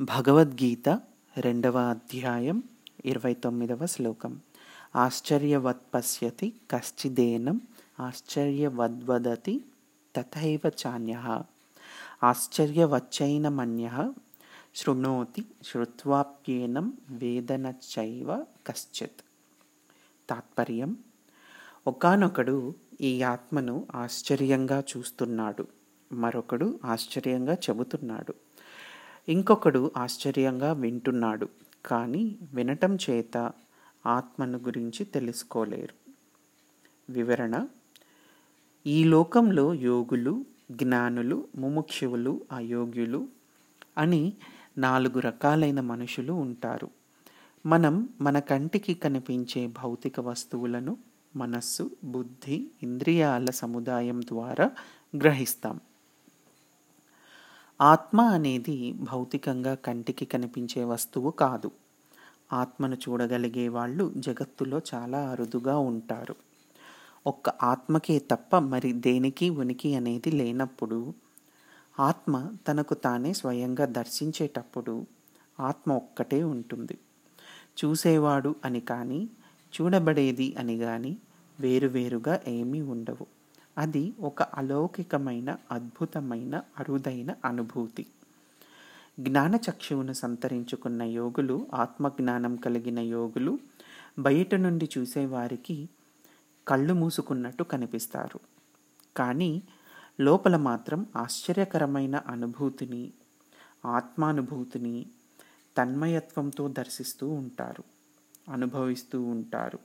భగవద్గీత 0.00 0.88
రెండవ 1.36 1.78
అధ్యాయం 1.78 2.62
ఇరవై 3.04 3.34
తొమ్మిదవ 3.34 3.86
శ్లోకం. 3.86 4.40
ఆశ్చర్యవత్ 4.96 5.80
పశ్యతి 5.94 6.52
కశ్చిదేనం 6.70 7.60
ఆశ్చర్యవద్వదతి 8.00 9.64
తథైవ 10.16 10.60
చాన్య. 10.66 11.42
ఆశ్చర్యవచ్చైనమన్య 12.22 14.12
శృణోతి 14.74 15.44
శ్రుత్వాప్యేనం 15.64 16.92
వేదనచైవ 17.10 18.44
కశ్చిత్. 18.66 19.20
తాత్పర్యం 20.30 20.96
ఒకానొకడు 21.86 22.74
ఈ 23.00 23.22
ఆత్మను 23.22 23.86
ఆశ్చర్యంగా 23.94 24.84
చూస్తున్నాడు 24.96 25.66
మరొకడు 26.12 26.80
ఆశ్చర్యంగా 26.84 27.54
చెబుతున్నాడు. 27.54 28.47
ఇంకొకడు 29.28 29.90
ఆశ్చర్యంగా 29.96 30.72
వింటున్నాడు 30.72 31.48
కానీ 31.86 32.36
వినటం 32.54 32.98
చేత 33.10 33.52
ఆత్మను 34.06 34.58
గురించి 34.58 35.04
తెలుసుకోలేరు. 35.04 35.94
వివరణ 37.12 37.66
ఈ 38.86 39.04
లోకంలో 39.04 39.74
యోగులు 39.74 40.44
జ్ఞానులు 40.70 41.46
ముముక్షువులు 41.56 42.40
అయోగ్యులు 42.52 43.28
అని 43.98 44.32
నాలుగు 44.78 45.18
రకాలైన 45.20 45.80
మనుషులు 45.80 46.32
ఉంటారు. 46.32 46.90
మనం 47.66 48.08
మన 48.20 48.38
కంటికి 48.38 48.94
కనిపించే 48.94 49.66
భౌతిక 49.66 50.20
వస్తువులను 50.20 50.96
మనస్సు 51.36 51.90
బుద్ధి 52.04 52.70
ఇంద్రియాల 52.82 53.50
సముదాయం 53.50 54.22
ద్వారా 54.22 54.70
గ్రహిస్తాం. 55.16 55.80
ఆత్మ 57.80 58.20
అనేది 58.20 58.92
భౌతికంగా 58.92 59.74
కంటికి 59.74 60.24
కనిపించే 60.24 60.84
వస్తువు 60.84 61.30
కాదు. 61.30 61.70
ఆత్మను 62.52 62.94
చూడగలిగే 62.94 63.68
వాళ్ళు 63.68 64.12
జగత్తులో 64.16 64.80
చాలా 64.94 65.30
అరుదుగా 65.30 65.78
ఉంటారు. 65.78 66.36
ఒక్క 67.26 67.48
ఆత్మకే 67.48 68.18
తప్ప 68.18 68.58
మరి 68.58 68.92
దేనికి 68.92 69.50
ఉనికి 69.50 69.94
అనేది 69.94 70.30
లేనప్పుడు 70.30 71.14
ఆత్మ 72.00 72.54
తనకు 72.68 72.94
తానే 72.94 73.32
స్వయంగా 73.32 73.84
దర్శించేటప్పుడు 73.84 75.06
ఆత్మ 75.60 75.92
ఒక్కటే 75.92 76.42
ఉంటుంది. 76.42 76.98
చూసేవాడు 77.78 78.54
అని 78.64 78.80
కానీ 78.80 79.28
చూడబడేది 79.80 80.54
అని 80.58 80.78
కానీ 80.78 81.18
వేరువేరుగా 81.60 82.40
ఏమీ 82.48 82.80
ఉండవు. 82.80 83.37
అది 83.78 84.14
ఒక 84.20 84.42
అలౌకికమైన 84.42 85.56
అద్భుతమైన 85.72 86.62
అరుదైన 86.78 87.34
అనుభూతి. 87.44 88.06
జ్ఞానచక్షువును 89.20 90.12
సంతరించుకున్న 90.12 91.02
యోగులు 91.02 91.66
ఆత్మజ్ఞానం 91.74 92.56
కలిగిన 92.56 92.98
యోగులు 92.98 93.58
బయట 94.18 94.54
నుండి 94.54 94.88
చూసేవారికి 94.98 95.88
కళ్ళు 96.68 96.94
మూసుకున్నట్టు 96.94 97.64
కనిపిస్తారు. 97.64 98.40
కానీ 99.16 99.62
లోపల 100.20 100.56
మాత్రం 100.56 101.06
ఆశ్చర్యకరమైన 101.16 102.16
అనుభూతిని 102.26 103.12
ఆత్మానుభూతిని 103.86 105.06
తన్మయత్వంతో 105.76 106.68
దర్శిస్తూ 106.68 107.28
ఉంటారు 107.28 107.84
అనుభవిస్తూ 108.48 109.22
ఉంటారు 109.22 109.78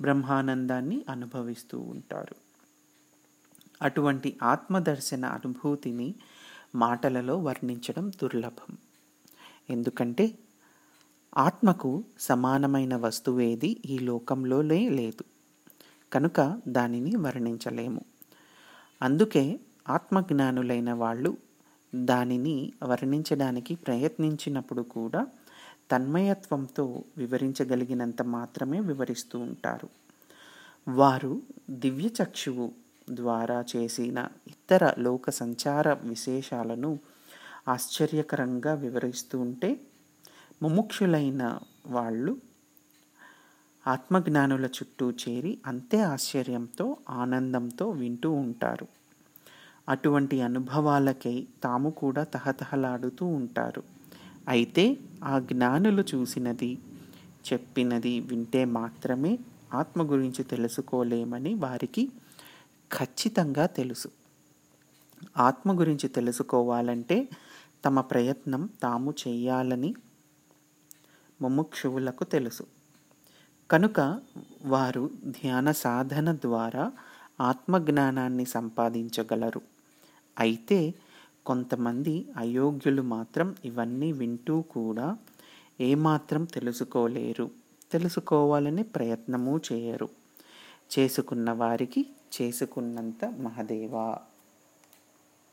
బ్రహ్మానందాన్ని 0.00 1.04
అనుభవిస్తూ 1.08 1.78
ఉంటారు. 1.78 2.34
అటువంటి 3.82 4.36
ఆత్మదర్శన 4.42 5.24
అనుభూతిని 5.24 6.14
మాటలలో 6.74 7.38
వర్ణించడం 7.38 8.10
దుర్లభం. 8.10 8.76
ఎందుకంటే 9.70 10.38
ఆత్మకు 11.36 12.04
సమానమైన 12.18 12.96
వస్తువేది 12.96 13.80
ఈ 13.86 13.98
లోకంలోనే 13.98 14.88
లేదు. 14.88 15.24
కనుక 16.12 16.60
దానిని 16.68 17.16
వర్ణించలేము. 17.16 18.04
అందుకే 19.02 19.60
ఆత్మజ్ఞానులైన 19.88 20.92
వాళ్ళు 20.92 21.36
దానిని 21.94 22.72
వర్ణించడానికి 22.84 23.74
ప్రయత్నించినప్పుడు 23.74 24.82
కూడా 24.82 25.26
తన్మయత్వంతో 25.92 27.04
వివరించగలిగినంత 27.18 28.22
మాత్రమే 28.22 28.80
వివరిస్తూ 28.80 29.38
ఉంటారు. 29.38 29.88
వారు 30.88 31.42
దివ్యచక్షువు 31.70 32.83
ద్వారా 33.10 33.64
చేసిన 33.76 34.28
ఇతర 34.48 34.92
లోక 34.98 35.30
సంచార 35.30 35.92
విశేషాలను 35.92 36.98
ఆశ్చర్యకరంగా 37.68 38.74
వివరిస్తూ 38.74 39.40
ఉంటే 39.40 39.80
ముముక్షులైన 40.62 41.58
వాళ్ళు 41.86 42.36
ఆత్మజ్ఞానుల 43.86 44.64
చుట్టూ 44.66 45.10
చేరి 45.10 45.58
అంతే 45.66 46.00
ఆశ్చర్యంతో 46.00 46.96
ఆనందంతో 47.10 47.90
వింటూ 47.90 48.32
ఉంటారు. 48.32 48.86
అటువంటి 49.88 50.40
అనుభవాలకై 50.40 51.46
తాము 51.62 51.90
కూడా 51.90 52.24
తహతహలాడుతూ 52.24 53.26
ఉంటారు. 53.26 53.82
అయితే 54.48 54.96
ఆ 55.24 55.38
జ్ఞానులు 55.38 56.04
చూసినది 56.14 56.78
చెప్పినది 57.52 58.20
వింటే 58.20 58.64
మాత్రమే 58.64 59.38
ఆత్మ 59.74 60.10
గురించి 60.10 60.44
తెలుసుకోలేమని 60.44 61.54
వారికి 61.54 62.08
ఖచ్చితంగా 62.98 63.66
తెలుసు. 63.66 64.08
ఆత్మ 65.36 65.80
గురించి 65.80 66.08
తెలుసుకోవాలంటే 66.08 67.28
తమ 67.84 68.00
ప్రయత్నం 68.00 68.68
తాము 68.82 69.14
చేయాలని 69.28 69.94
ముముక్షువులకు 71.42 72.24
తెలుసు. 72.24 72.66
కనుక 73.70 74.20
వారు 74.64 75.10
ధ్యాన 75.24 75.72
సాధన 75.72 76.32
ద్వారా 76.32 76.92
ఆత్మజ్ఞానాన్ని 77.40 78.44
సంపాదించగలరు. 78.44 79.60
అయితే 80.38 80.94
కొంతమంది 81.46 82.26
అయోగ్యులు 82.36 83.02
మాత్రం 83.02 83.54
ఇవన్నీ 83.64 84.12
వింటూ 84.12 84.60
కూడా 84.60 85.18
ఏమాత్రం 85.80 86.44
తెలుసుకోలేరు. 86.44 87.50
తెలుసుకోవాలని 87.92 88.82
ప్రయత్నము 88.82 89.60
చేయరు. 89.72 90.08
చేసుకున్న 90.98 91.52
వారికి 91.52 92.06
చేసుకున్నంత 92.34 93.24
మహదేవా. 93.38 94.06